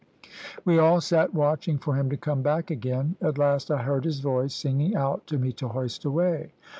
We 0.65 0.79
all 0.79 0.99
sat 0.99 1.31
watching 1.31 1.77
for 1.77 1.93
him 1.93 2.09
to 2.09 2.17
come 2.17 2.41
back 2.41 2.71
again. 2.71 3.17
At 3.21 3.37
last 3.37 3.69
I 3.69 3.83
heard 3.83 4.03
his 4.03 4.19
voice 4.19 4.55
singing 4.55 4.95
out 4.95 5.27
to 5.27 5.37
me 5.37 5.51
to 5.53 5.67
hoist 5.67 6.05
away. 6.05 6.53